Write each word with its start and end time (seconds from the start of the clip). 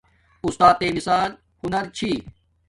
اُستاتݵ 0.45 0.89
مثال 0.97 1.29
ہنر 1.61 1.85
چھی 1.97 2.11